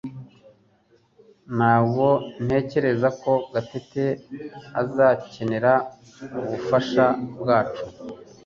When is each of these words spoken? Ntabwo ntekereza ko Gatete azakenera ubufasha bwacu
Ntabwo 1.55 2.07
ntekereza 2.43 3.07
ko 3.21 3.31
Gatete 3.53 4.03
azakenera 4.81 5.71
ubufasha 6.39 7.05
bwacu 7.41 7.83